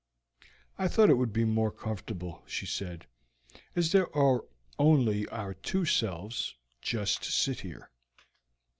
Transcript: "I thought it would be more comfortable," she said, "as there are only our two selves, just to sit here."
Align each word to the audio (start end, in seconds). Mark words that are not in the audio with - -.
"I 0.79 0.87
thought 0.87 1.11
it 1.11 1.17
would 1.19 1.31
be 1.31 1.45
more 1.45 1.69
comfortable," 1.69 2.41
she 2.47 2.65
said, 2.65 3.05
"as 3.75 3.91
there 3.91 4.07
are 4.17 4.43
only 4.79 5.27
our 5.27 5.53
two 5.53 5.85
selves, 5.85 6.55
just 6.81 7.21
to 7.21 7.31
sit 7.31 7.59
here." 7.59 7.91